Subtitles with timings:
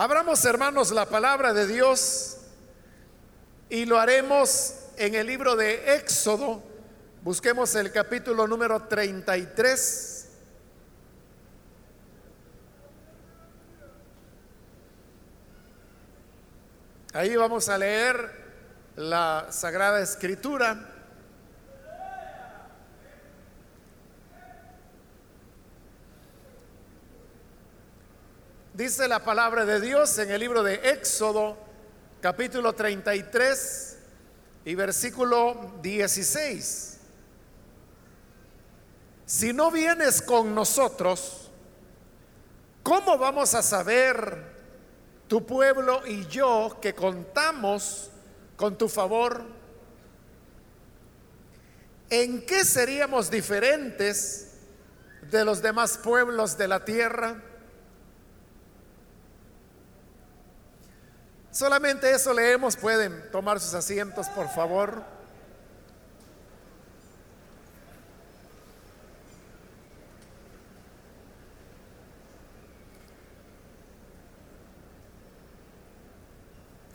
[0.00, 2.36] Abramos, hermanos, la palabra de Dios
[3.68, 6.62] y lo haremos en el libro de Éxodo.
[7.22, 10.28] Busquemos el capítulo número 33.
[17.14, 18.30] Ahí vamos a leer
[18.94, 20.97] la Sagrada Escritura.
[28.78, 31.58] Dice la palabra de Dios en el libro de Éxodo,
[32.20, 33.98] capítulo 33
[34.66, 36.98] y versículo 16.
[39.26, 41.50] Si no vienes con nosotros,
[42.84, 44.44] ¿cómo vamos a saber
[45.26, 48.12] tu pueblo y yo que contamos
[48.54, 49.42] con tu favor?
[52.10, 54.52] ¿En qué seríamos diferentes
[55.32, 57.42] de los demás pueblos de la tierra?
[61.58, 62.76] Solamente eso leemos.
[62.76, 65.02] Pueden tomar sus asientos, por favor.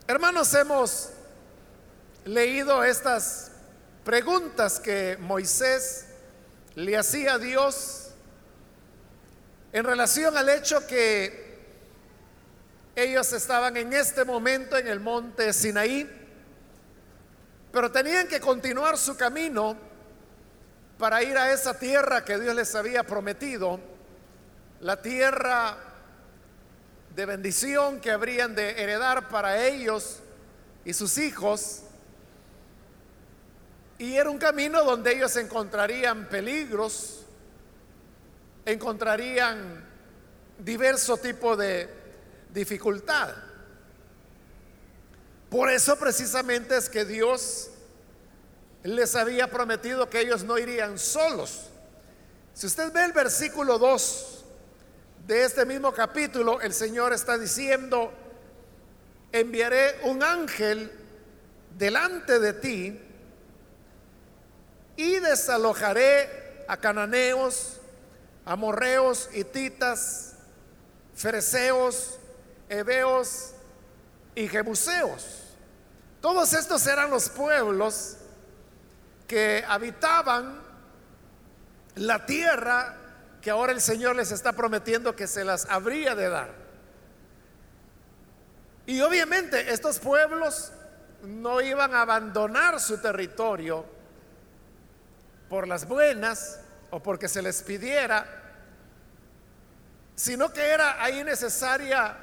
[0.07, 1.09] Hermanos, hemos
[2.23, 3.51] leído estas
[4.05, 6.05] preguntas que Moisés
[6.75, 8.11] le hacía a Dios
[9.73, 11.42] en relación al hecho que
[12.95, 16.09] ellos estaban en este momento en el monte Sinaí,
[17.72, 19.75] pero tenían que continuar su camino
[21.00, 23.80] para ir a esa tierra que Dios les había prometido,
[24.80, 25.77] la tierra
[27.16, 30.19] de bendición que habrían de heredar para ellos
[30.85, 31.81] y sus hijos.
[33.97, 37.25] Y era un camino donde ellos encontrarían peligros,
[38.66, 39.83] encontrarían
[40.59, 42.02] diverso tipo de
[42.53, 43.33] dificultad.
[45.49, 47.69] Por eso precisamente es que Dios
[48.83, 51.69] les había prometido que ellos no irían solos.
[52.53, 54.45] Si usted ve el versículo 2
[55.28, 58.11] de este mismo capítulo, el Señor está diciendo,
[59.31, 60.91] enviaré un ángel
[61.78, 62.99] delante de ti
[64.95, 67.78] y desalojaré a cananeos,
[68.45, 70.33] amorreos, hititas,
[71.16, 72.19] fereceos,
[72.73, 73.53] heveos
[74.35, 75.44] y jebuseos.
[76.22, 78.17] Todos estos eran los pueblos
[79.28, 80.61] que habitaban
[81.95, 82.97] la tierra
[83.41, 86.50] que ahora el Señor les está prometiendo que se las habría de dar.
[88.85, 90.72] Y obviamente estos pueblos
[91.23, 93.85] no iban a abandonar su territorio
[95.50, 96.59] por las buenas
[96.90, 98.25] o porque se les pidiera,
[100.16, 102.16] sino que era ahí necesaria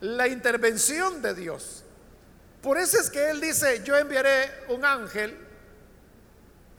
[0.00, 1.84] la intervención de Dios.
[2.62, 5.38] Por eso es que Él dice, yo enviaré un ángel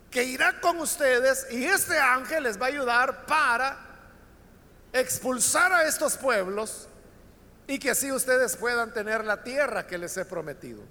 [0.09, 3.77] que irá con ustedes y este ángel les va a ayudar para
[4.93, 6.87] expulsar a estos pueblos
[7.67, 10.81] y que así ustedes puedan tener la tierra que les he prometido.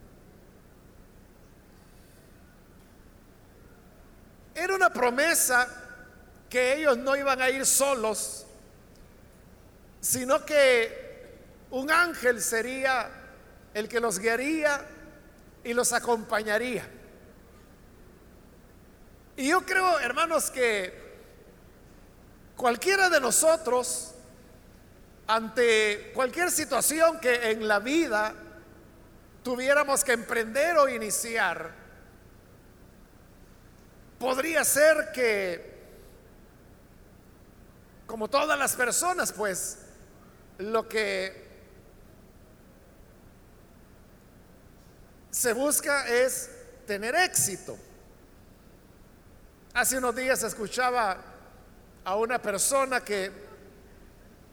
[4.55, 5.67] Era una promesa
[6.49, 8.47] que ellos no iban a ir solos,
[10.01, 11.04] sino que
[11.75, 13.11] un ángel sería
[13.75, 14.81] el que los guiaría
[15.65, 16.89] y los acompañaría.
[19.37, 20.97] Y yo creo, hermanos, que
[22.55, 24.15] cualquiera de nosotros,
[25.27, 28.35] ante cualquier situación que en la vida
[29.43, 31.73] tuviéramos que emprender o iniciar,
[34.21, 35.75] podría ser que,
[38.07, 39.79] como todas las personas, pues
[40.59, 41.44] lo que
[45.35, 46.49] se busca es
[46.87, 47.77] tener éxito.
[49.73, 51.17] Hace unos días escuchaba
[52.05, 53.33] a una persona que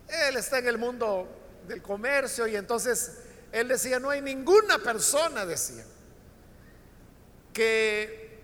[0.07, 1.29] él está en el mundo
[1.67, 3.19] del comercio y entonces
[3.51, 5.85] él decía, no hay ninguna persona, decía,
[7.53, 8.39] que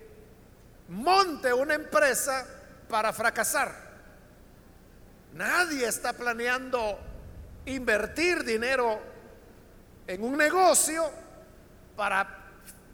[0.90, 2.46] monte una empresa
[2.88, 3.74] para fracasar.
[5.34, 7.00] Nadie está planeando
[7.66, 9.00] invertir dinero
[10.06, 11.26] en un negocio
[11.98, 12.28] para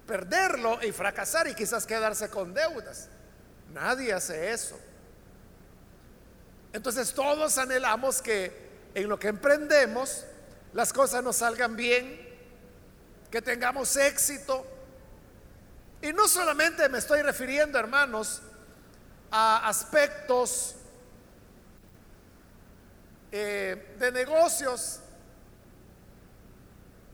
[0.07, 3.11] perderlo y fracasar y quizás quedarse con deudas.
[3.71, 4.81] Nadie hace eso.
[6.73, 8.65] Entonces todos anhelamos que
[8.95, 10.25] en lo que emprendemos
[10.73, 12.19] las cosas nos salgan bien,
[13.31, 14.67] que tengamos éxito.
[16.01, 18.41] Y no solamente me estoy refiriendo, hermanos,
[19.31, 20.77] a aspectos
[23.33, 25.01] eh, de negocios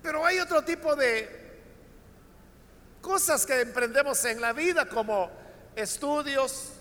[0.02, 1.39] Pero hay otro tipo de
[3.00, 5.30] cosas que emprendemos en la vida como
[5.74, 6.72] estudios,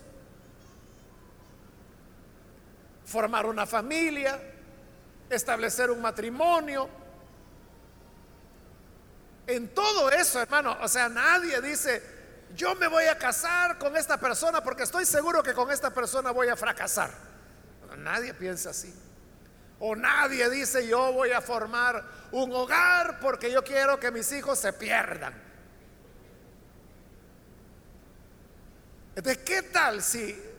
[3.04, 4.40] formar una familia,
[5.28, 6.88] establecer un matrimonio.
[9.46, 12.02] En todo eso, hermano, o sea, nadie dice,
[12.54, 16.30] yo me voy a casar con esta persona porque estoy seguro que con esta persona
[16.30, 17.10] voy a fracasar.
[17.98, 18.94] Nadie piensa así.
[19.80, 24.58] O nadie dice, yo voy a formar un hogar porque yo quiero que mis hijos
[24.58, 25.49] se pierdan.
[29.14, 30.50] ¿De ¿qué tal si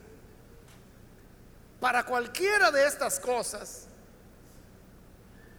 [1.80, 3.88] para cualquiera de estas cosas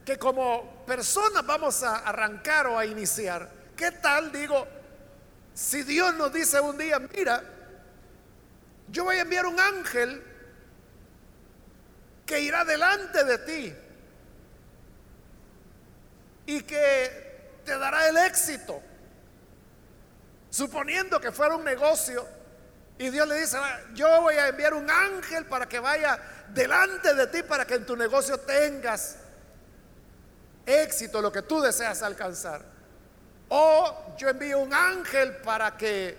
[0.04, 4.66] que como personas vamos a arrancar o a iniciar, ¿qué tal digo?
[5.54, 7.42] Si Dios nos dice un día, mira,
[8.88, 10.22] yo voy a enviar un ángel
[12.24, 13.74] que irá delante de ti
[16.46, 18.80] y que te dará el éxito,
[20.50, 22.41] suponiendo que fuera un negocio
[23.02, 23.58] y Dios le dice,
[23.94, 26.16] yo voy a enviar un ángel para que vaya
[26.54, 29.16] delante de ti para que en tu negocio tengas
[30.64, 32.62] éxito, lo que tú deseas alcanzar.
[33.48, 36.16] O yo envío un ángel para que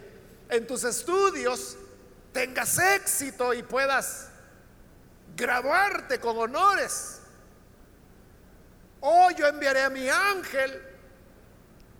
[0.49, 1.77] en tus estudios
[2.33, 4.27] tengas éxito y puedas
[5.37, 7.21] graduarte con honores.
[8.99, 10.81] O yo enviaré a mi ángel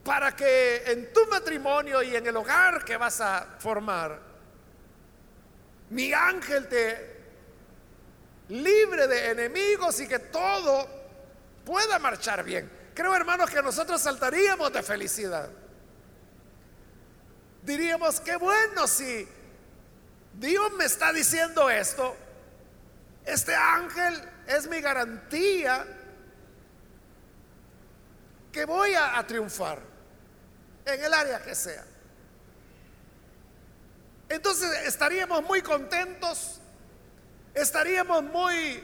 [0.04, 4.33] para que en tu matrimonio y en el hogar que vas a formar,
[5.94, 7.14] mi ángel te
[8.50, 10.88] libre de enemigos y que todo
[11.64, 12.70] pueda marchar bien.
[12.96, 15.50] Creo, hermanos, que nosotros saltaríamos de felicidad.
[17.62, 19.28] Diríamos, qué bueno si
[20.34, 22.16] Dios me está diciendo esto.
[23.24, 25.86] Este ángel es mi garantía
[28.52, 29.80] que voy a, a triunfar
[30.86, 31.86] en el área que sea.
[34.34, 36.60] Entonces estaríamos muy contentos,
[37.54, 38.84] estaríamos muy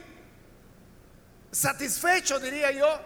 [1.50, 3.00] satisfechos, diría yo,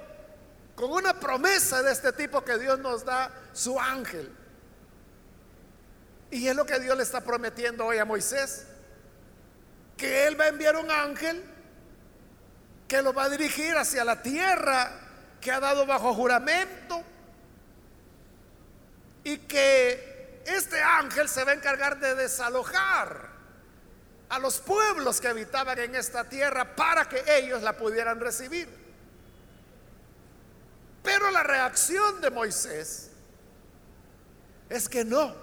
[0.77, 4.31] con una promesa de este tipo que Dios nos da, su ángel.
[6.31, 8.67] Y es lo que Dios le está prometiendo hoy a Moisés,
[9.97, 11.43] que Él va a enviar un ángel
[12.87, 14.91] que lo va a dirigir hacia la tierra
[15.41, 17.03] que ha dado bajo juramento
[19.25, 20.14] y que
[20.47, 23.31] este ángel se va a encargar de desalojar
[24.29, 28.69] a los pueblos que habitaban en esta tierra para que ellos la pudieran recibir.
[31.03, 33.11] Pero la reacción de Moisés
[34.69, 35.35] es que no,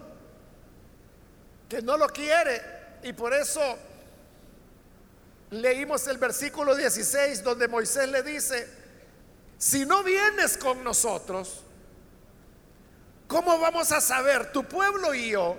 [1.70, 2.62] que no lo quiere.
[3.04, 3.78] Y por eso
[5.52, 8.68] leímos el versículo 16 donde Moisés le dice,
[9.58, 11.64] si no vienes con nosotros,
[13.32, 15.58] ¿Cómo vamos a saber, tu pueblo y yo,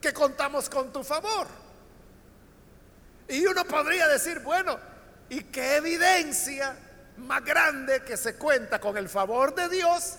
[0.00, 1.46] que contamos con tu favor?
[3.28, 4.80] Y uno podría decir, bueno,
[5.28, 6.74] ¿y qué evidencia
[7.18, 10.14] más grande que se cuenta con el favor de Dios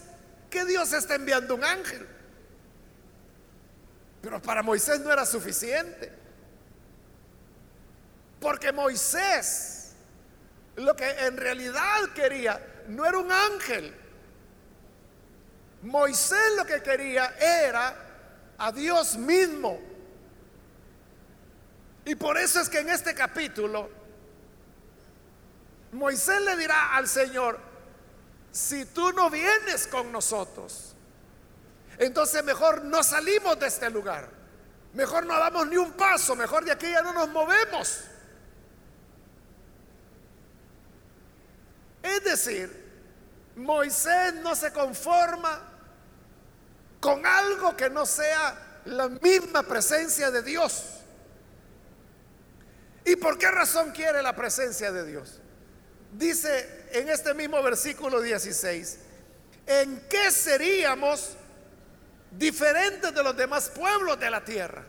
[0.52, 2.08] que Dios está enviando un ángel?
[4.22, 6.12] Pero para Moisés no era suficiente.
[8.40, 9.94] Porque Moisés
[10.76, 13.92] lo que en realidad quería no era un ángel,
[15.84, 17.96] Moisés lo que quería era
[18.58, 19.80] a Dios mismo.
[22.06, 23.90] Y por eso es que en este capítulo
[25.92, 27.60] Moisés le dirá al Señor,
[28.52, 30.96] si tú no vienes con nosotros,
[31.98, 34.30] entonces mejor no salimos de este lugar,
[34.94, 38.02] mejor no damos ni un paso, mejor de aquí ya no nos movemos.
[42.02, 42.90] Es decir,
[43.56, 45.69] Moisés no se conforma
[47.00, 50.84] con algo que no sea la misma presencia de Dios.
[53.06, 55.40] ¿Y por qué razón quiere la presencia de Dios?
[56.12, 59.00] Dice en este mismo versículo 16,
[59.68, 61.36] ¿en qué seríamos
[62.32, 64.84] diferentes de los demás pueblos de la tierra?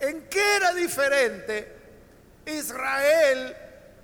[0.00, 1.76] ¿En qué era diferente
[2.46, 3.56] Israel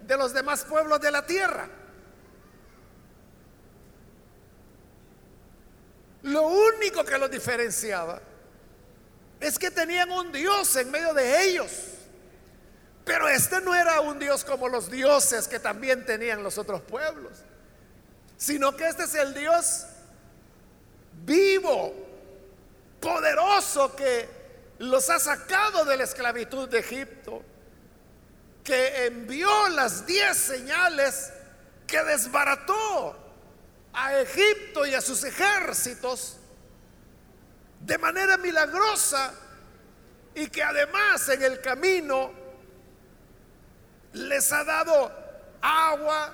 [0.07, 1.69] de los demás pueblos de la tierra?
[6.23, 8.21] Lo único que los diferenciaba
[9.41, 11.71] es que tenían un Dios en medio de ellos.
[13.05, 17.39] Pero este no era un Dios como los dioses que también tenían los otros pueblos,
[18.37, 19.87] sino que este es el Dios
[21.25, 21.95] vivo,
[23.01, 24.29] poderoso que
[24.79, 27.43] los ha sacado de la esclavitud de Egipto,
[28.63, 31.33] que envió las diez señales
[31.87, 33.17] que desbarató
[34.01, 36.37] a Egipto y a sus ejércitos
[37.81, 39.35] de manera milagrosa
[40.37, 42.31] y que además en el camino
[44.13, 45.13] les ha dado
[45.61, 46.33] agua,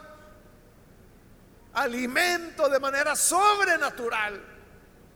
[1.72, 4.44] alimento de manera sobrenatural.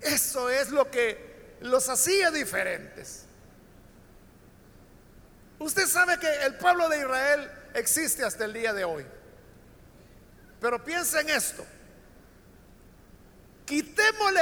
[0.00, 3.26] Eso es lo que los hacía diferentes.
[5.59, 9.05] Usted sabe que el pueblo de Israel existe hasta el día de hoy.
[10.62, 11.67] Pero piensa en esto.
[13.68, 14.40] Quitémosle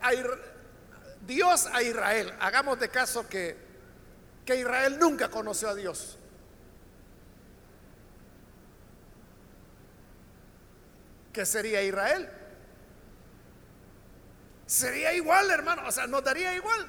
[0.00, 0.12] a
[1.26, 2.32] Dios a Israel.
[2.40, 3.54] Hagamos de caso que,
[4.46, 6.18] que Israel nunca conoció a Dios.
[11.30, 12.30] ¿Qué sería Israel?
[14.64, 15.82] Sería igual, hermano.
[15.86, 16.86] O sea, nos daría igual.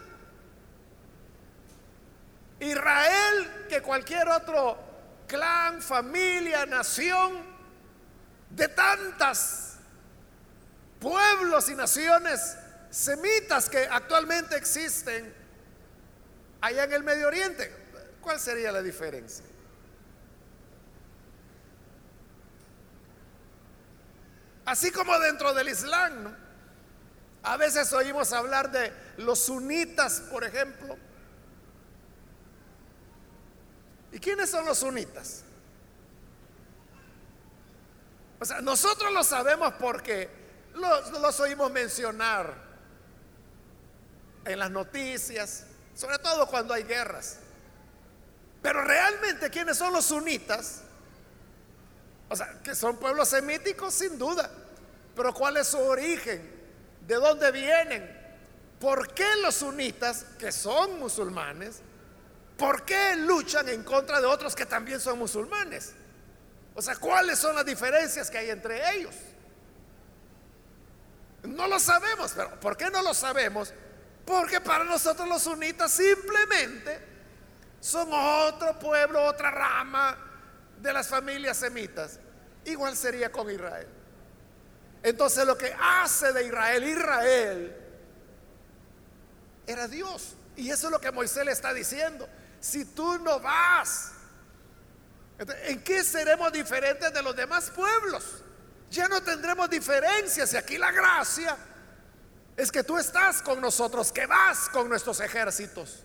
[2.62, 4.78] Israel que cualquier otro
[5.28, 7.34] clan, familia, nación,
[8.50, 9.75] de tantas
[11.00, 12.58] pueblos y naciones
[12.90, 15.34] semitas que actualmente existen
[16.62, 17.72] allá en el Medio Oriente.
[18.22, 19.46] ¿Cuál sería la diferencia?
[24.66, 26.36] Así como dentro del Islam,
[27.44, 30.98] a veces oímos hablar de los sunitas, por ejemplo.
[34.12, 35.44] ¿Y quiénes son los sunitas?
[38.40, 40.45] O sea, nosotros lo sabemos porque
[40.76, 42.54] los, los oímos mencionar
[44.46, 45.66] en las noticias,
[45.96, 47.40] sobre todo cuando hay guerras.
[48.62, 50.82] Pero realmente, ¿quiénes son los sunitas?
[52.30, 54.50] O sea, que son pueblos semíticos sin duda.
[55.16, 56.52] Pero ¿cuál es su origen?
[57.08, 58.26] ¿De dónde vienen?
[58.80, 61.82] ¿Por qué los sunitas, que son musulmanes,
[62.58, 65.94] por qué luchan en contra de otros que también son musulmanes?
[66.74, 69.16] O sea, ¿cuáles son las diferencias que hay entre ellos?
[71.48, 73.74] No lo sabemos, pero ¿por qué no lo sabemos?
[74.26, 77.00] Porque para nosotros los sunitas simplemente
[77.80, 80.18] son otro pueblo, otra rama
[80.82, 82.20] de las familias semitas.
[82.66, 83.88] Igual sería con Israel.
[85.04, 87.76] Entonces lo que hace de Israel Israel
[89.68, 90.36] era Dios.
[90.56, 92.28] Y eso es lo que Moisés le está diciendo.
[92.60, 94.14] Si tú no vas,
[95.38, 98.44] ¿en qué seremos diferentes de los demás pueblos?
[98.92, 100.54] Ya no tendremos diferencias.
[100.54, 101.58] Y aquí la gracia
[102.56, 106.04] es que tú estás con nosotros, que vas con nuestros ejércitos.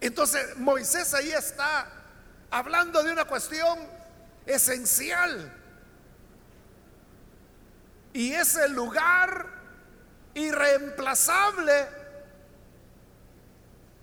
[0.00, 1.86] Entonces Moisés ahí está
[2.50, 3.78] hablando de una cuestión
[4.46, 5.54] esencial.
[8.12, 9.46] Y es el lugar
[10.34, 11.88] irreemplazable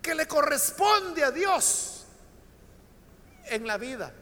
[0.00, 2.06] que le corresponde a Dios
[3.46, 4.12] en la vida.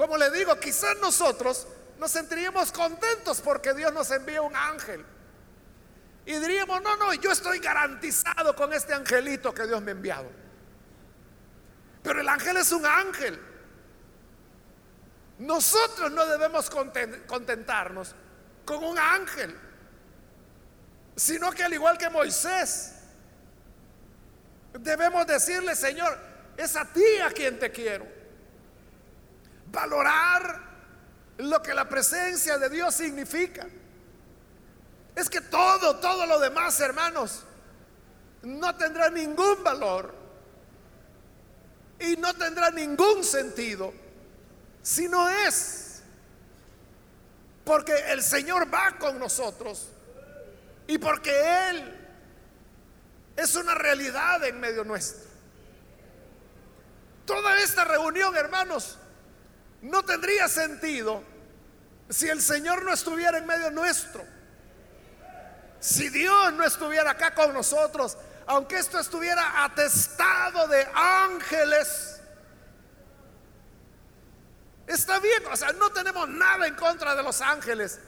[0.00, 1.66] Como le digo, quizás nosotros
[1.98, 5.04] nos sentiríamos contentos porque Dios nos envía un ángel.
[6.24, 10.30] Y diríamos, no, no, yo estoy garantizado con este angelito que Dios me ha enviado.
[12.02, 13.38] Pero el ángel es un ángel.
[15.40, 18.14] Nosotros no debemos contentarnos
[18.64, 19.54] con un ángel,
[21.14, 22.94] sino que al igual que Moisés,
[24.72, 26.18] debemos decirle, Señor,
[26.56, 28.19] es a ti a quien te quiero.
[29.70, 30.60] Valorar
[31.38, 33.66] lo que la presencia de Dios significa.
[35.14, 37.44] Es que todo, todo lo demás, hermanos,
[38.42, 40.14] no tendrá ningún valor
[41.98, 43.92] y no tendrá ningún sentido
[44.82, 46.02] si no es
[47.64, 49.88] porque el Señor va con nosotros
[50.86, 51.30] y porque
[51.70, 51.98] Él
[53.36, 55.28] es una realidad en medio nuestro.
[57.26, 58.98] Toda esta reunión, hermanos,
[59.82, 61.22] no tendría sentido
[62.08, 64.24] si el Señor no estuviera en medio nuestro.
[65.78, 72.20] Si Dios no estuviera acá con nosotros, aunque esto estuviera atestado de ángeles,
[74.86, 77.98] está bien, o sea, no tenemos nada en contra de los ángeles,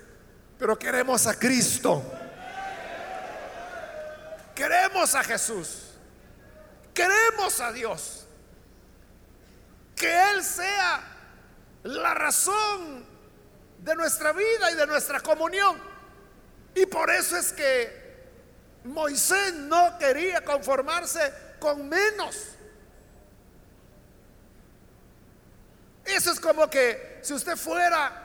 [0.58, 2.02] pero queremos a Cristo.
[4.54, 5.92] Queremos a Jesús.
[6.92, 8.26] Queremos a Dios.
[9.96, 11.11] Que Él sea
[11.84, 13.04] la razón
[13.78, 15.78] de nuestra vida y de nuestra comunión.
[16.74, 18.02] Y por eso es que
[18.84, 22.56] Moisés no quería conformarse con menos.
[26.04, 28.22] Eso es como que si usted fuera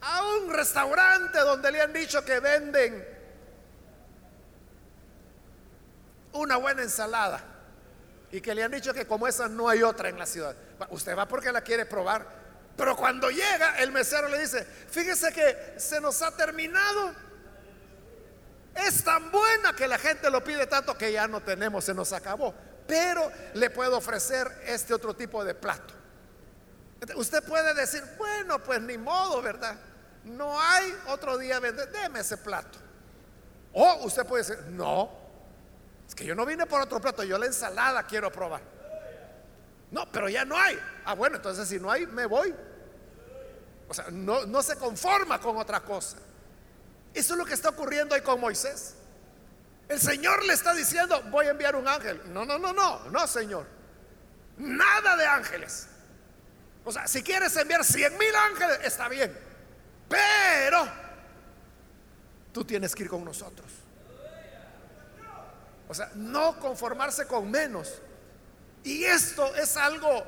[0.00, 3.06] a un restaurante donde le han dicho que venden
[6.32, 7.42] una buena ensalada
[8.32, 10.54] y que le han dicho que como esa no hay otra en la ciudad.
[10.90, 12.26] Usted va porque la quiere probar.
[12.76, 17.12] Pero cuando llega, el mesero le dice, fíjese que se nos ha terminado.
[18.74, 22.12] Es tan buena que la gente lo pide tanto que ya no tenemos, se nos
[22.12, 22.54] acabó.
[22.86, 25.94] Pero le puedo ofrecer este otro tipo de plato.
[27.16, 29.76] Usted puede decir, bueno, pues ni modo, ¿verdad?
[30.24, 32.78] No hay otro día vender, deme ese plato.
[33.72, 35.19] O usted puede decir, no,
[36.10, 38.60] es que yo no vine por otro plato, yo la ensalada quiero probar.
[39.92, 40.76] No, pero ya no hay.
[41.04, 42.52] Ah, bueno, entonces si no hay, me voy.
[43.88, 46.16] O sea, no, no se conforma con otra cosa.
[47.14, 48.96] Eso es lo que está ocurriendo ahí con Moisés.
[49.88, 52.20] El Señor le está diciendo, voy a enviar un ángel.
[52.32, 53.68] No, no, no, no, no, Señor.
[54.58, 55.86] Nada de ángeles.
[56.84, 59.32] O sea, si quieres enviar cien mil ángeles, está bien.
[60.08, 60.88] Pero
[62.52, 63.79] tú tienes que ir con nosotros.
[65.90, 67.92] O sea, no conformarse con menos.
[68.84, 70.24] Y esto es algo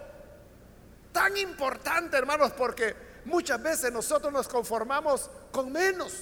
[1.12, 6.14] tan importante, hermanos, porque muchas veces nosotros nos conformamos con menos.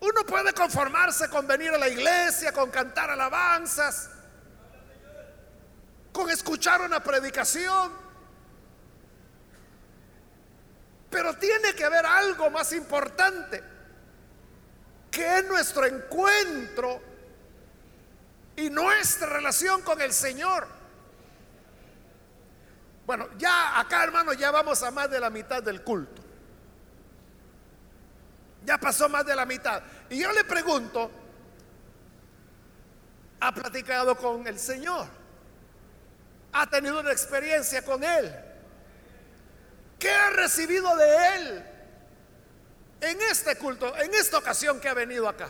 [0.00, 4.10] Uno puede conformarse con venir a la iglesia, con cantar alabanzas,
[6.12, 7.90] con escuchar una predicación.
[11.08, 13.64] Pero tiene que haber algo más importante,
[15.10, 17.13] que es nuestro encuentro
[18.56, 20.66] y nuestra relación con el Señor.
[23.06, 26.22] Bueno, ya acá hermano, ya vamos a más de la mitad del culto.
[28.64, 29.82] Ya pasó más de la mitad.
[30.08, 31.10] Y yo le pregunto,
[33.40, 35.06] ¿ha platicado con el Señor?
[36.52, 38.32] ¿Ha tenido una experiencia con Él?
[39.98, 41.64] ¿Qué ha recibido de Él
[43.00, 45.48] en este culto, en esta ocasión que ha venido acá?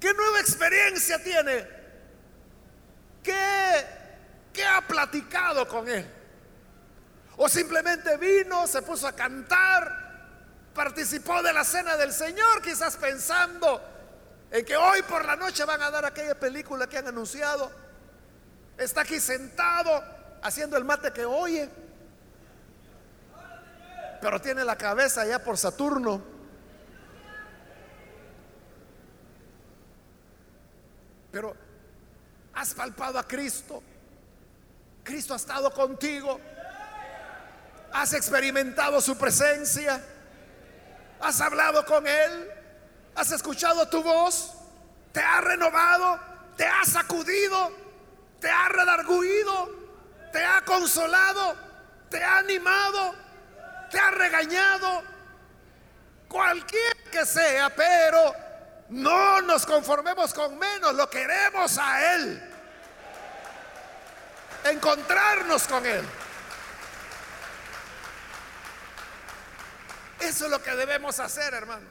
[0.00, 1.68] ¿Qué nueva experiencia tiene?
[3.22, 3.86] ¿Qué,
[4.52, 6.10] qué ha platicado con Él?
[7.36, 13.80] ¿O simplemente vino, se puso a cantar, participó de la cena del Señor, quizás pensando
[14.50, 17.70] en que hoy por la noche van a dar aquella película que han anunciado?
[18.78, 20.02] Está aquí sentado
[20.42, 21.68] haciendo el mate que oye
[24.20, 26.22] pero tiene la cabeza ya por Saturno.
[31.30, 31.54] Pero
[32.54, 33.82] has palpado a Cristo.
[35.04, 36.40] Cristo ha estado contigo.
[37.92, 40.02] Has experimentado su presencia.
[41.20, 42.50] Has hablado con Él.
[43.14, 44.54] Has escuchado tu voz.
[45.12, 46.18] Te ha renovado.
[46.56, 47.72] Te ha sacudido.
[48.40, 49.70] Te ha redarguido.
[50.32, 51.56] Te ha consolado.
[52.08, 53.14] Te ha animado
[53.90, 55.02] te ha regañado,
[56.28, 58.34] cualquier que sea, pero
[58.90, 62.42] no nos conformemos con menos, lo queremos a Él.
[64.64, 66.04] Encontrarnos con Él.
[70.18, 71.86] Eso es lo que debemos hacer, hermano.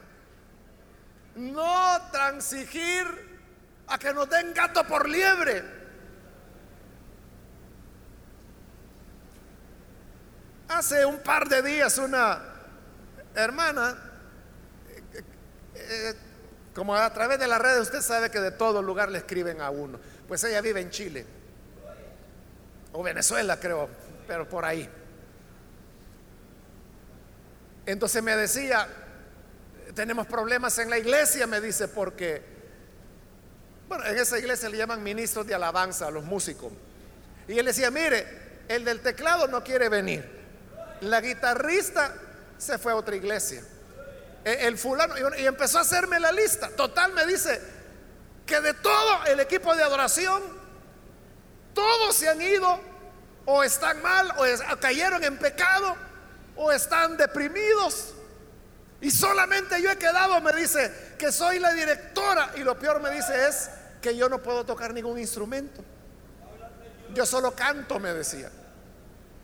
[1.36, 3.06] No transigir
[3.86, 5.64] a que nos den gato por liebre.
[10.68, 12.40] Hace un par de días una
[13.34, 13.96] hermana,
[15.14, 15.24] eh,
[15.74, 16.14] eh,
[16.74, 19.70] como a través de las redes, usted sabe que de todo lugar le escriben a
[19.70, 19.98] uno.
[20.28, 21.26] Pues ella vive en Chile,
[22.92, 23.88] o Venezuela creo,
[24.26, 24.88] pero por ahí.
[27.86, 28.86] Entonces me decía,
[29.94, 32.42] tenemos problemas en la iglesia, me dice, porque,
[33.88, 36.72] bueno, en esa iglesia le llaman ministros de alabanza a los músicos.
[37.48, 38.26] Y él decía, mire,
[38.68, 40.24] el del teclado no quiere venir.
[41.00, 42.14] La guitarrista
[42.58, 43.64] se fue a otra iglesia.
[44.44, 46.68] E, el fulano, y empezó a hacerme la lista.
[46.70, 47.60] Total, me dice
[48.46, 50.42] que de todo el equipo de adoración,
[51.74, 52.80] todos se han ido,
[53.44, 55.96] o están mal, o cayeron en pecado,
[56.56, 58.14] o están deprimidos.
[59.00, 62.52] Y solamente yo he quedado, me dice, que soy la directora.
[62.56, 63.70] Y lo peor me dice es
[64.02, 65.82] que yo no puedo tocar ningún instrumento.
[67.14, 68.50] Yo solo canto, me decía.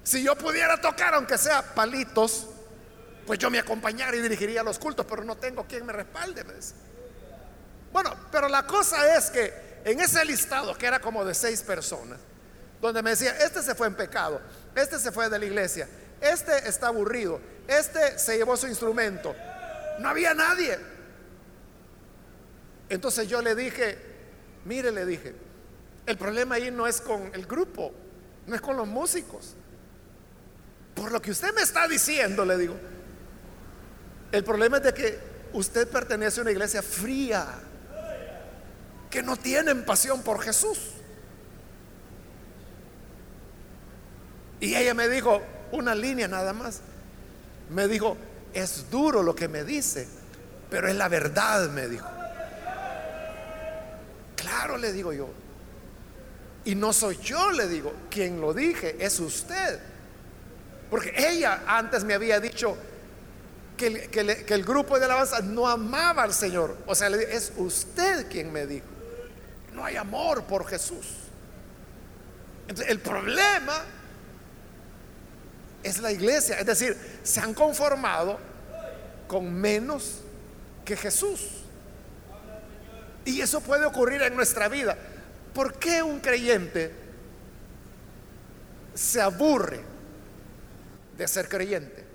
[0.02, 2.46] Si yo pudiera tocar, aunque sea palitos,
[3.26, 6.44] pues yo me acompañaría y dirigiría los cultos, pero no tengo quien me respalde.
[7.92, 9.52] Bueno, pero la cosa es que
[9.84, 12.18] en ese listado, que era como de seis personas,
[12.80, 14.40] donde me decía, este se fue en pecado,
[14.74, 15.88] este se fue de la iglesia,
[16.20, 19.34] este está aburrido, este se llevó su instrumento,
[19.98, 20.78] no había nadie.
[22.88, 23.98] Entonces yo le dije,
[24.64, 25.34] mire, le dije,
[26.06, 27.92] el problema ahí no es con el grupo,
[28.46, 29.54] no es con los músicos.
[30.94, 32.76] Por lo que usted me está diciendo, le digo,
[34.32, 35.18] el problema es de que
[35.52, 37.46] usted pertenece a una iglesia fría,
[39.10, 40.78] que no tienen pasión por Jesús.
[44.60, 46.80] Y ella me dijo una línea nada más.
[47.70, 48.16] Me dijo,
[48.52, 50.08] es duro lo que me dice,
[50.70, 52.06] pero es la verdad, me dijo.
[54.36, 55.28] Claro, le digo yo.
[56.64, 59.78] Y no soy yo, le digo, quien lo dije, es usted.
[60.90, 62.76] Porque ella antes me había dicho
[63.76, 66.76] que, el grupo de alabanza no amaba al Señor.
[66.86, 68.86] O sea, es usted quien me dijo.
[69.72, 71.06] No hay amor por Jesús.
[72.62, 73.84] Entonces, el problema
[75.82, 76.58] es la iglesia.
[76.58, 78.38] Es decir, se han conformado
[79.28, 80.20] con menos
[80.84, 81.48] que Jesús.
[83.24, 84.96] Y eso puede ocurrir en nuestra vida.
[85.52, 86.92] ¿Por qué un creyente
[88.94, 89.80] se aburre
[91.18, 92.05] de ser creyente?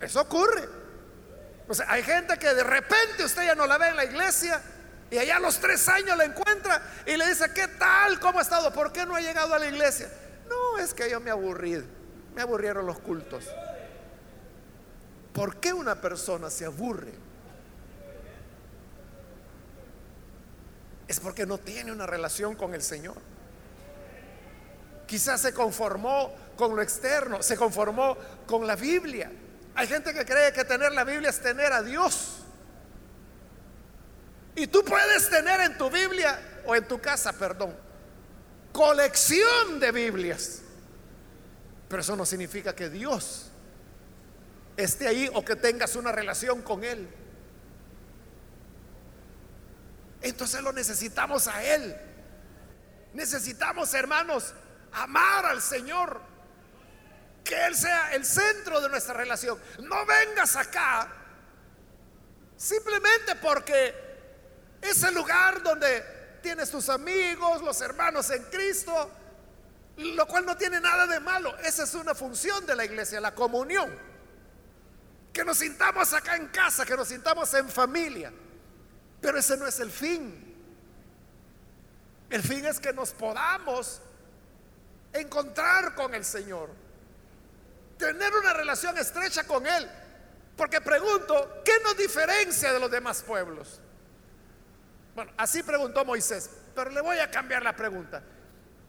[0.00, 0.68] Eso ocurre.
[1.86, 4.60] Hay gente que de repente usted ya no la ve en la iglesia
[5.10, 8.18] y allá a los tres años la encuentra y le dice, ¿qué tal?
[8.20, 8.72] ¿Cómo ha estado?
[8.72, 10.10] ¿Por qué no ha llegado a la iglesia?
[10.48, 11.82] No, es que yo me aburrí,
[12.34, 13.44] me aburrieron los cultos.
[15.32, 17.12] ¿Por qué una persona se aburre?
[21.06, 23.16] Es porque no tiene una relación con el Señor.
[25.06, 29.30] Quizás se conformó con lo externo, se conformó con la Biblia.
[29.78, 32.38] Hay gente que cree que tener la Biblia es tener a Dios.
[34.56, 36.36] Y tú puedes tener en tu Biblia
[36.66, 37.76] o en tu casa, perdón,
[38.72, 40.62] colección de Biblias.
[41.88, 43.52] Pero eso no significa que Dios
[44.76, 47.08] esté ahí o que tengas una relación con Él.
[50.22, 51.96] Entonces lo necesitamos a Él.
[53.14, 54.54] Necesitamos, hermanos,
[54.90, 56.27] amar al Señor.
[57.48, 59.58] Que Él sea el centro de nuestra relación.
[59.78, 61.10] No vengas acá
[62.58, 63.94] simplemente porque
[64.82, 69.10] es el lugar donde tienes tus amigos, los hermanos en Cristo,
[69.96, 71.56] lo cual no tiene nada de malo.
[71.60, 73.98] Esa es una función de la iglesia, la comunión.
[75.32, 78.30] Que nos sintamos acá en casa, que nos sintamos en familia.
[79.22, 80.54] Pero ese no es el fin.
[82.28, 84.02] El fin es que nos podamos
[85.14, 86.87] encontrar con el Señor.
[87.98, 89.88] Tener una relación estrecha con Él.
[90.56, 93.80] Porque pregunto, ¿qué nos diferencia de los demás pueblos?
[95.14, 98.22] Bueno, así preguntó Moisés, pero le voy a cambiar la pregunta.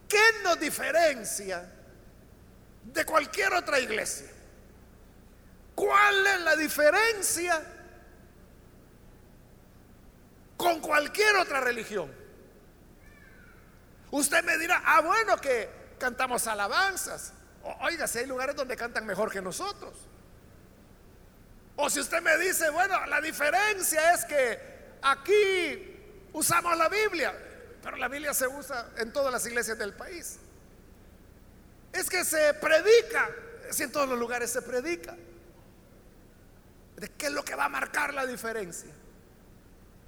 [0.08, 1.72] ¿Qué nos diferencia
[2.84, 4.28] de cualquier otra iglesia?
[5.76, 7.64] ¿Cuál es la diferencia
[10.58, 12.12] con cualquier otra religión?
[14.12, 15.70] Usted me dirá, ah, bueno, que
[16.00, 17.34] cantamos alabanzas.
[17.82, 19.94] Oiga, si hay lugares donde cantan mejor que nosotros.
[21.76, 24.60] O si usted me dice, bueno, la diferencia es que
[25.02, 27.34] aquí usamos la Biblia.
[27.82, 30.38] Pero la Biblia se usa en todas las iglesias del país.
[31.94, 33.30] Es que se predica,
[33.72, 35.16] si en todos los lugares se predica.
[36.98, 38.92] ¿De qué es lo que va a marcar la diferencia?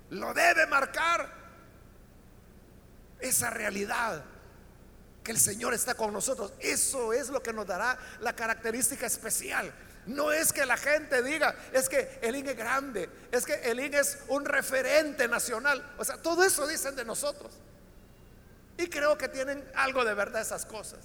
[0.10, 1.32] Lo debe marcar
[3.22, 4.26] esa realidad
[5.32, 6.54] el Señor está con nosotros.
[6.60, 9.74] Eso es lo que nos dará la característica especial.
[10.06, 13.94] No es que la gente diga, es que el es grande, es que el IN
[13.94, 15.94] es un referente nacional.
[15.98, 17.52] O sea, todo eso dicen de nosotros.
[18.78, 21.00] Y creo que tienen algo de verdad esas cosas.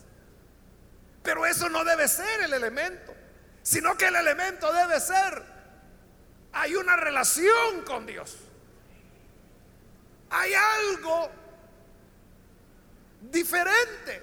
[1.23, 3.15] Pero eso no debe ser el elemento,
[3.63, 5.43] sino que el elemento debe ser,
[6.53, 8.37] hay una relación con Dios.
[10.31, 11.31] Hay algo
[13.21, 14.23] diferente.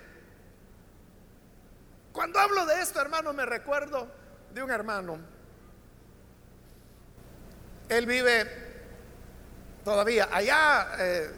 [2.11, 4.07] Cuando hablo de esto, hermano, me recuerdo
[4.53, 5.19] de un hermano.
[7.89, 8.45] Él vive
[9.83, 11.31] todavía allá eh,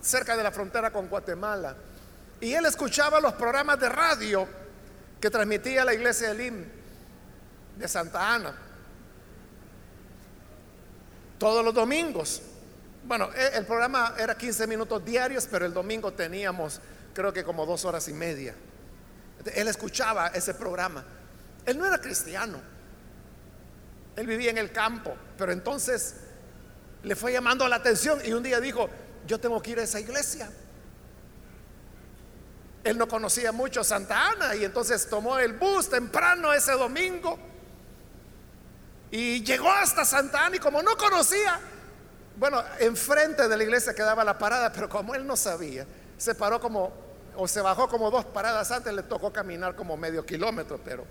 [0.00, 1.76] cerca de la frontera con Guatemala.
[2.40, 4.48] Y él escuchaba los programas de radio
[5.20, 6.64] que transmitía la iglesia de Lim
[7.76, 8.54] de Santa Ana
[11.42, 12.40] todos los domingos.
[13.02, 16.80] Bueno, e, el programa era 15 minutos diarios, pero el domingo teníamos
[17.14, 18.54] creo que como dos horas y media.
[19.54, 21.04] Él escuchaba ese programa.
[21.66, 22.60] Él no era cristiano.
[24.16, 26.16] Él vivía en el campo, pero entonces
[27.02, 28.88] le fue llamando la atención y un día dijo,
[29.26, 30.50] yo tengo que ir a esa iglesia.
[32.84, 37.38] Él no conocía mucho Santa Ana y entonces tomó el bus temprano ese domingo
[39.10, 41.60] y llegó hasta Santa Ana y como no conocía,
[42.36, 45.86] bueno, enfrente de la iglesia quedaba la parada, pero como él no sabía,
[46.22, 46.92] se paró como,
[47.34, 51.04] o se bajó como dos paradas antes, le tocó caminar como medio kilómetro, pero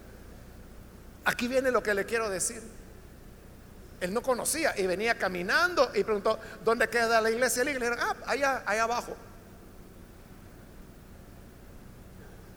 [1.26, 2.64] aquí viene lo que le quiero decir.
[4.00, 7.62] Él no conocía y venía caminando y preguntó, ¿dónde queda la iglesia?
[7.64, 9.14] Y le dijeron, ah, allá, allá abajo.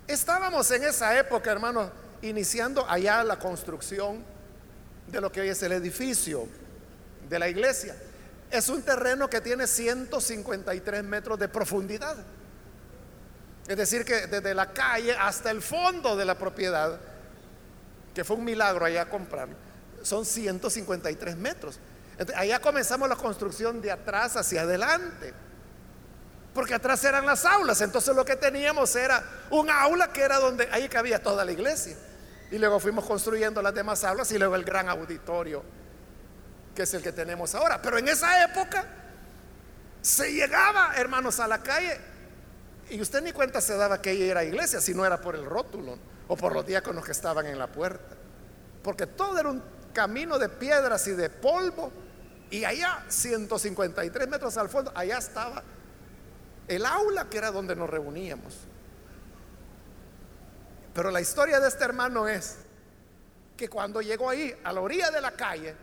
[0.06, 1.90] Estábamos en esa época, hermanos,
[2.22, 4.24] iniciando allá la construcción
[5.08, 6.46] de lo que hoy es el edificio
[7.28, 7.96] de la iglesia.
[8.54, 12.16] Es un terreno que tiene 153 metros de profundidad.
[13.66, 17.00] Es decir, que desde la calle hasta el fondo de la propiedad,
[18.14, 19.48] que fue un milagro allá comprar,
[20.02, 21.80] son 153 metros.
[22.36, 25.34] allá comenzamos la construcción de atrás hacia adelante.
[26.54, 27.80] Porque atrás eran las aulas.
[27.80, 31.96] Entonces lo que teníamos era un aula que era donde ahí cabía toda la iglesia.
[32.52, 35.83] Y luego fuimos construyendo las demás aulas y luego el gran auditorio
[36.74, 37.80] que es el que tenemos ahora.
[37.80, 38.84] Pero en esa época
[40.02, 41.98] se llegaba, hermanos, a la calle
[42.90, 45.44] y usted ni cuenta se daba que ella era iglesia si no era por el
[45.44, 48.16] rótulo o por los diáconos que estaban en la puerta.
[48.82, 51.90] Porque todo era un camino de piedras y de polvo.
[52.50, 55.62] Y allá, 153 metros al fondo, allá estaba
[56.68, 58.54] el aula que era donde nos reuníamos.
[60.92, 62.58] Pero la historia de este hermano es
[63.56, 65.74] que cuando llegó ahí, a la orilla de la calle,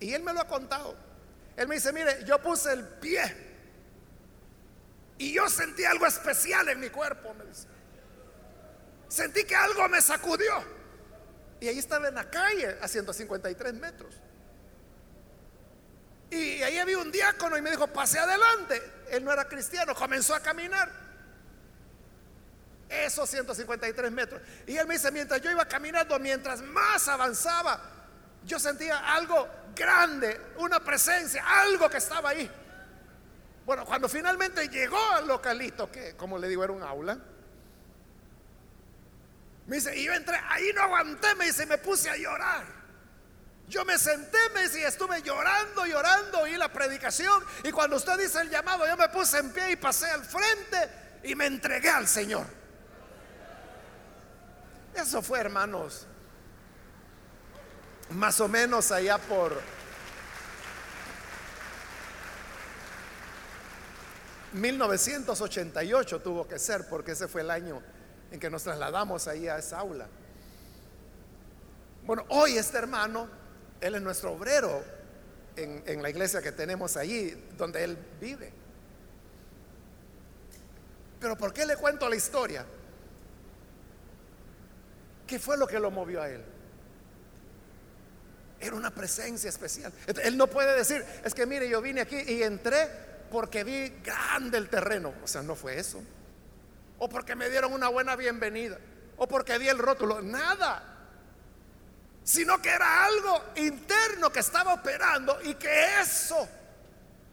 [0.00, 0.96] y él me lo ha contado.
[1.56, 3.50] Él me dice, mire, yo puse el pie
[5.20, 7.68] y yo sentí algo especial en mi cuerpo, me dice.
[9.06, 10.64] Sentí que algo me sacudió.
[11.60, 14.14] Y ahí estaba en la calle a 153 metros.
[16.30, 18.80] Y ahí había un diácono y me dijo, pase adelante.
[19.10, 20.90] Él no era cristiano, comenzó a caminar.
[22.88, 24.40] Esos 153 metros.
[24.66, 27.78] Y él me dice, mientras yo iba caminando, mientras más avanzaba,
[28.46, 32.50] yo sentía algo grande, una presencia, algo que estaba ahí.
[33.64, 37.18] Bueno, cuando finalmente llegó al localito, que como le digo era un aula,
[39.66, 42.64] me dice, y yo entré, ahí no aguanté, me dice, me puse a llorar.
[43.68, 48.40] Yo me senté, me dice, estuve llorando, llorando, oí la predicación, y cuando usted dice
[48.40, 50.90] el llamado, yo me puse en pie y pasé al frente
[51.22, 52.46] y me entregué al Señor.
[54.92, 56.08] Eso fue, hermanos,
[58.10, 59.60] más o menos allá por
[64.52, 67.80] 1988 tuvo que ser, porque ese fue el año
[68.32, 70.08] en que nos trasladamos ahí a esa aula.
[72.04, 73.28] Bueno, hoy este hermano,
[73.80, 74.82] él es nuestro obrero
[75.56, 78.52] en, en la iglesia que tenemos allí, donde él vive.
[81.20, 82.64] Pero ¿por qué le cuento la historia?
[85.26, 86.42] ¿Qué fue lo que lo movió a él?
[88.60, 89.92] Era una presencia especial.
[90.22, 92.88] Él no puede decir, es que mire, yo vine aquí y entré
[93.30, 95.14] porque vi grande el terreno.
[95.22, 96.02] O sea, no fue eso.
[96.98, 98.78] O porque me dieron una buena bienvenida.
[99.16, 100.20] O porque vi el rótulo.
[100.20, 100.84] Nada.
[102.22, 106.46] Sino que era algo interno que estaba operando y que eso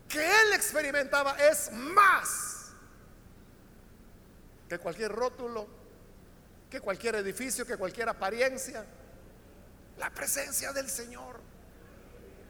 [0.08, 2.72] que él experimentaba es más
[4.70, 5.68] que cualquier rótulo,
[6.70, 8.86] que cualquier edificio, que cualquier apariencia.
[9.98, 11.40] La presencia del Señor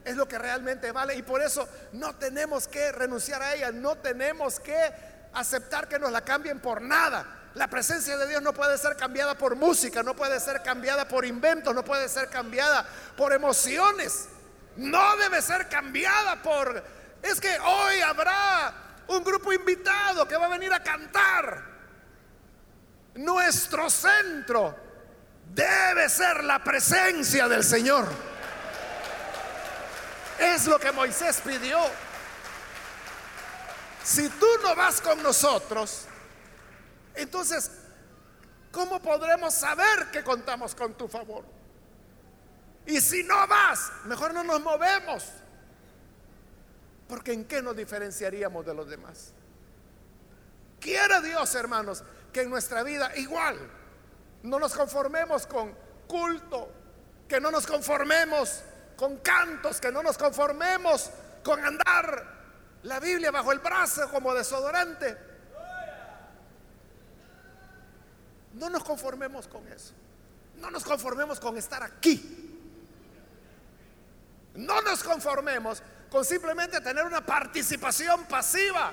[0.03, 3.97] es lo que realmente vale y por eso no tenemos que renunciar a ella, no
[3.97, 4.77] tenemos que
[5.33, 7.49] aceptar que nos la cambien por nada.
[7.55, 11.25] La presencia de Dios no puede ser cambiada por música, no puede ser cambiada por
[11.25, 14.27] inventos, no puede ser cambiada por emociones,
[14.75, 16.83] no debe ser cambiada por...
[17.21, 18.73] Es que hoy habrá
[19.07, 21.63] un grupo invitado que va a venir a cantar.
[23.15, 24.86] Nuestro centro
[25.53, 28.07] debe ser la presencia del Señor.
[30.39, 31.79] Es lo que Moisés pidió.
[34.03, 36.05] Si tú no vas con nosotros,
[37.15, 37.71] entonces,
[38.71, 41.43] ¿cómo podremos saber que contamos con tu favor?
[42.85, 45.25] Y si no vas, mejor no nos movemos.
[47.09, 49.33] Porque ¿en qué nos diferenciaríamos de los demás?
[50.79, 53.57] Quiere Dios, hermanos, que en nuestra vida igual
[54.43, 55.73] no nos conformemos con
[56.07, 56.71] culto,
[57.27, 58.63] que no nos conformemos
[58.95, 61.09] con cantos, que no nos conformemos
[61.43, 62.37] con andar
[62.83, 65.17] la Biblia bajo el brazo como desodorante.
[68.53, 69.93] No nos conformemos con eso.
[70.57, 72.47] No nos conformemos con estar aquí.
[74.55, 78.91] No nos conformemos con simplemente tener una participación pasiva.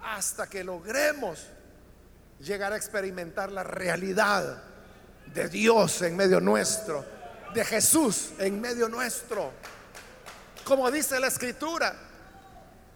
[0.00, 1.46] Hasta que logremos
[2.40, 4.62] llegar a experimentar la realidad
[5.26, 7.04] de Dios en medio nuestro,
[7.54, 9.52] de Jesús en medio nuestro.
[10.64, 11.94] Como dice la escritura,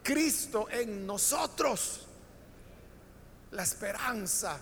[0.01, 2.07] Cristo en nosotros,
[3.51, 4.57] la esperanza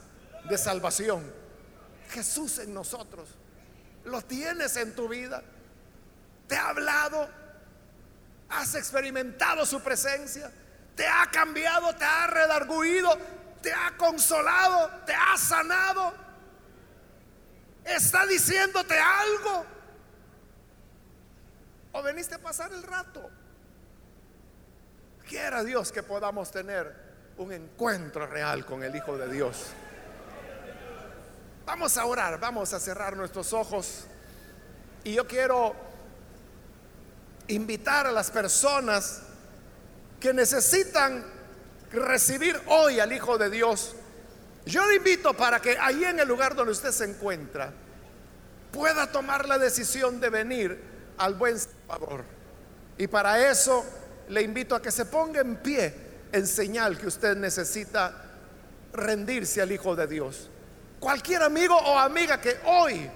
[0.49, 1.41] de salvación.
[2.09, 3.29] Jesús en nosotros.
[4.05, 5.41] Lo tienes en tu vida.
[6.47, 7.29] Te ha hablado.
[8.49, 10.51] Has experimentado su presencia.
[10.95, 13.17] Te ha cambiado, te ha redarguido
[13.61, 16.13] te ha consolado, te ha sanado,
[17.83, 19.65] está diciéndote algo.
[21.93, 23.29] O veniste a pasar el rato.
[25.27, 26.93] Quiera Dios que podamos tener
[27.37, 29.67] un encuentro real con el Hijo de Dios.
[31.65, 34.05] Vamos a orar, vamos a cerrar nuestros ojos.
[35.03, 35.75] Y yo quiero
[37.47, 39.21] invitar a las personas
[40.19, 41.23] que necesitan
[41.91, 43.95] recibir hoy al Hijo de Dios.
[44.65, 47.73] Yo le invito para que ahí en el lugar donde usted se encuentra
[48.71, 50.81] pueda tomar la decisión de venir
[51.17, 52.23] al buen Salvador.
[52.97, 53.83] Y para eso
[54.29, 55.93] le invito a que se ponga en pie
[56.31, 58.13] en señal que usted necesita
[58.93, 60.49] rendirse al Hijo de Dios.
[60.99, 63.09] Cualquier amigo o amiga que hoy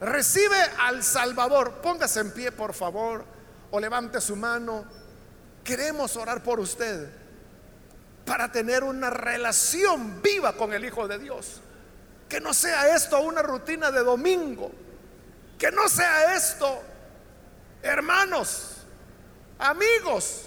[0.00, 3.24] recibe al Salvador, póngase en pie por favor
[3.70, 4.84] o levante su mano.
[5.64, 7.08] Queremos orar por usted
[8.28, 11.62] para tener una relación viva con el Hijo de Dios.
[12.28, 14.70] Que no sea esto una rutina de domingo.
[15.58, 16.82] Que no sea esto,
[17.82, 18.82] hermanos,
[19.58, 20.42] amigos,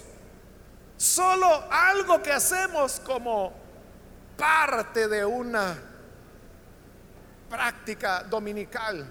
[0.96, 3.52] solo algo que hacemos como
[4.38, 5.76] parte de una
[7.50, 9.06] práctica dominical.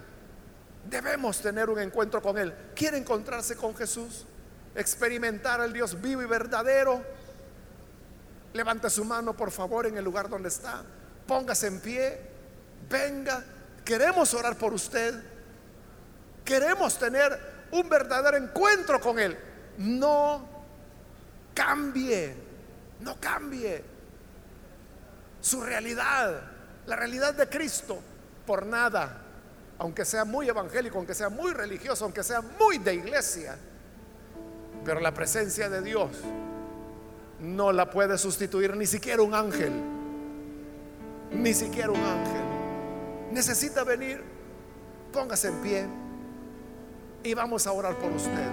[0.89, 2.53] Debemos tener un encuentro con Él.
[2.73, 4.25] ¿Quiere encontrarse con Jesús?
[4.73, 7.03] Experimentar al Dios vivo y verdadero.
[8.53, 10.83] Levante su mano, por favor, en el lugar donde está.
[11.25, 12.19] Póngase en pie.
[12.89, 13.43] Venga.
[13.85, 15.13] Queremos orar por usted.
[16.43, 19.37] Queremos tener un verdadero encuentro con Él.
[19.77, 20.47] No
[21.53, 22.35] cambie.
[22.99, 23.83] No cambie
[25.39, 26.41] su realidad.
[26.85, 27.99] La realidad de Cristo
[28.45, 29.21] por nada,
[29.77, 33.55] aunque sea muy evangélico, aunque sea muy religioso, aunque sea muy de iglesia,
[34.83, 36.09] pero la presencia de Dios
[37.41, 39.71] no la puede sustituir ni siquiera un ángel,
[41.31, 42.41] ni siquiera un ángel.
[43.31, 44.21] Necesita venir,
[45.11, 45.85] póngase en pie
[47.23, 48.47] y vamos a orar por usted.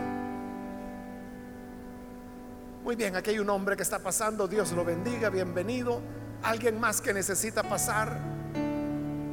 [2.83, 6.01] Muy bien, aquí hay un hombre que está pasando, Dios lo bendiga, bienvenido.
[6.42, 8.18] Alguien más que necesita pasar.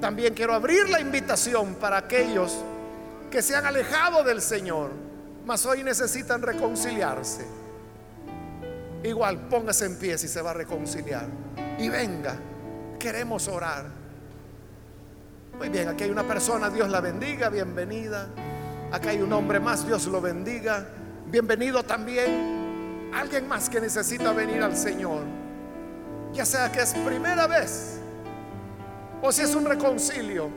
[0.02, 2.58] También quiero abrir la invitación para aquellos
[3.32, 4.91] que se han alejado del Señor,
[5.46, 7.64] mas hoy necesitan reconciliarse.
[9.06, 11.28] Igual, póngase en pie si se va a reconciliar.
[11.78, 12.36] Y venga,
[12.98, 13.86] queremos orar.
[15.60, 18.28] Muy bien, aquí hay una persona, Dios la bendiga, bienvenida.
[18.91, 20.88] Acá hay un hombre más, Dios lo bendiga.
[21.28, 23.12] Bienvenido también.
[23.13, 25.22] Alguien más que necesita venir al Señor.
[26.34, 28.00] Ya sea que es primera vez
[29.22, 30.50] o si es un reconcilio.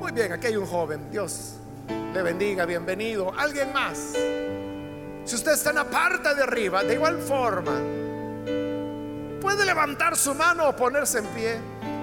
[0.00, 1.08] Muy bien, aquí hay un joven.
[1.08, 1.54] Dios
[2.12, 3.32] le bendiga, bienvenido.
[3.38, 4.14] Alguien más.
[5.24, 7.80] Si usted está en la parte de arriba, de igual forma,
[9.40, 11.58] puede levantar su mano o ponerse en pie.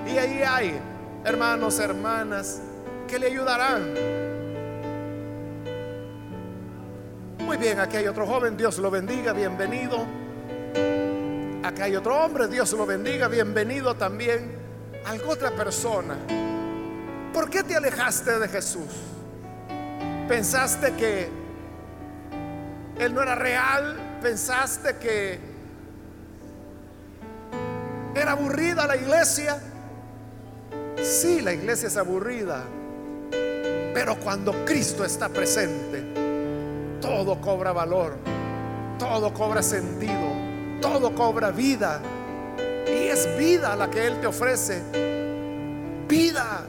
[0.08, 0.80] Y ahí hay
[1.24, 2.62] hermanos, hermanas,
[3.08, 3.94] que le ayudarán.
[7.40, 8.58] Muy bien, aquí hay otro joven.
[8.58, 10.04] Dios lo bendiga, bienvenido.
[11.64, 14.60] Acá hay otro hombre, Dios lo bendiga, bienvenido también.
[15.06, 16.16] Algo otra persona.
[17.32, 18.92] ¿Por qué te alejaste de Jesús?
[20.28, 21.41] ¿Pensaste que
[23.00, 24.20] Él no era real?
[24.22, 25.40] ¿Pensaste que
[28.16, 29.60] era aburrida la iglesia?
[31.02, 32.64] Sí, la iglesia es aburrida.
[33.94, 38.16] Pero cuando Cristo está presente, todo cobra valor,
[38.98, 40.42] todo cobra sentido
[40.82, 42.02] todo cobra vida.
[42.88, 44.82] Y es vida la que Él te ofrece.
[46.08, 46.66] Vida.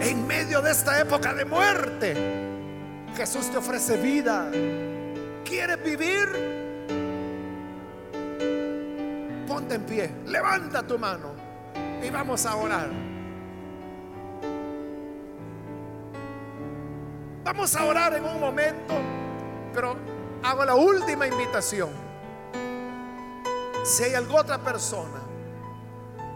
[0.00, 2.14] En medio de esta época de muerte,
[3.18, 4.48] Jesús te ofrece vida.
[5.44, 6.28] ¿Quieres vivir?
[9.48, 11.32] Ponte en pie, levanta tu mano
[12.00, 12.88] y vamos a orar.
[17.42, 18.94] Vamos a orar en un momento,
[19.74, 19.96] pero
[20.44, 21.90] hago la última invitación.
[23.82, 25.18] Si hay alguna otra persona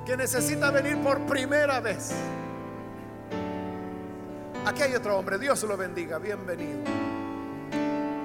[0.05, 2.11] que necesita venir por primera vez,
[4.65, 6.81] aquí hay otro hombre, Dios lo bendiga, bienvenido.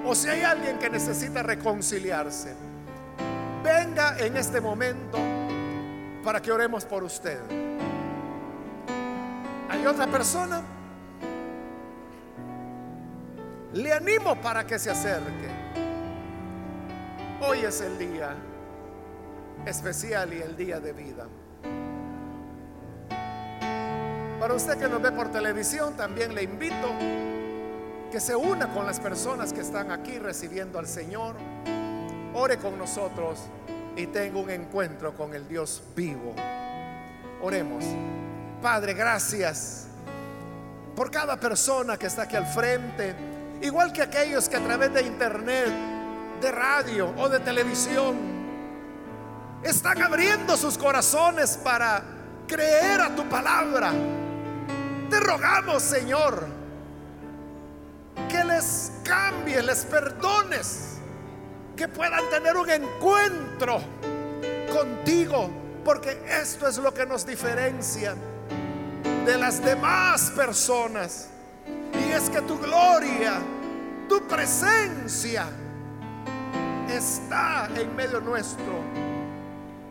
[0.04, 2.54] O si hay alguien que necesita reconciliarse,
[3.62, 5.18] venga en este momento
[6.24, 7.38] para que oremos por usted.
[9.68, 10.62] ¿Hay otra persona?
[13.74, 15.48] Le animo para que se acerque.
[17.40, 18.34] Hoy es el día
[19.66, 21.26] especial y el día de vida.
[24.48, 26.88] Para usted que nos ve por televisión, también le invito
[28.10, 31.36] que se una con las personas que están aquí recibiendo al Señor.
[32.32, 33.40] Ore con nosotros
[33.94, 36.34] y tenga un encuentro con el Dios vivo.
[37.42, 37.84] Oremos.
[38.62, 39.88] Padre, gracias
[40.96, 43.14] por cada persona que está aquí al frente,
[43.60, 45.70] igual que aquellos que a través de internet,
[46.40, 48.16] de radio o de televisión
[49.62, 52.02] están abriendo sus corazones para
[52.46, 53.92] creer a tu palabra.
[55.10, 56.46] Te rogamos, Señor,
[58.28, 60.98] que les cambies, les perdones,
[61.76, 63.80] que puedan tener un encuentro
[64.72, 65.50] contigo,
[65.84, 68.14] porque esto es lo que nos diferencia
[69.24, 71.28] de las demás personas.
[71.94, 73.40] Y es que tu gloria,
[74.08, 75.46] tu presencia
[76.88, 78.82] está en medio nuestro.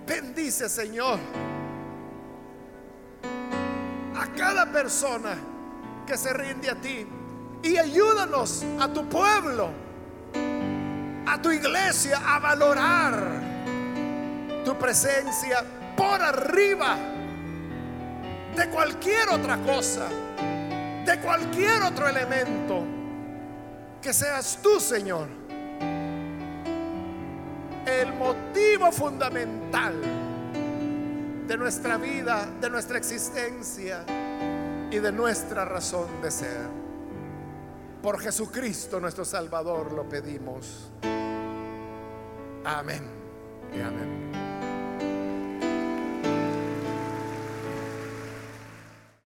[0.05, 1.20] Bendice, Señor,
[4.36, 5.38] cada persona
[6.05, 7.05] que se rinde a ti.
[7.63, 9.69] Y ayúdanos a tu pueblo,
[11.25, 13.47] a tu iglesia a valorar
[14.63, 15.63] tu presencia
[15.95, 16.97] por arriba
[18.55, 20.07] de cualquier otra cosa,
[21.05, 22.84] de cualquier otro elemento,
[24.01, 25.28] que seas tú, Señor,
[27.86, 30.26] el motivo fundamental
[31.47, 34.03] de nuestra vida, de nuestra existencia
[34.91, 36.67] y de nuestra razón de ser.
[38.01, 40.91] Por Jesucristo nuestro Salvador lo pedimos.
[42.65, 43.03] Amén
[43.73, 44.56] y amén.